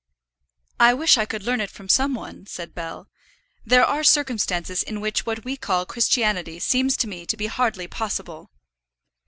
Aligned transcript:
"I 0.79 0.95
wish 0.95 1.15
I 1.19 1.25
could 1.27 1.43
learn 1.43 1.61
it 1.61 1.69
from 1.69 1.87
some 1.87 2.15
one," 2.15 2.47
said 2.47 2.73
Bell. 2.73 3.07
"There 3.63 3.85
are 3.85 4.03
circumstances 4.03 4.81
in 4.81 4.99
which 4.99 5.27
what 5.27 5.45
we 5.45 5.55
call 5.55 5.85
Christianity 5.85 6.57
seems 6.57 6.97
to 6.97 7.07
me 7.07 7.27
to 7.27 7.37
be 7.37 7.45
hardly 7.45 7.85
possible." 7.87 8.49